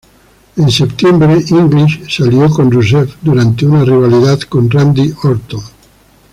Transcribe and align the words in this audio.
En 0.57 0.71
septiembre, 0.71 1.29
English 1.51 2.01
se 2.09 2.23
alió 2.23 2.49
con 2.49 2.71
Rusev 2.71 3.07
durante 3.21 3.67
una 3.67 3.85
rivalidad 3.85 4.39
con 4.49 4.67
Randy 4.67 5.13
Orton. 5.21 5.61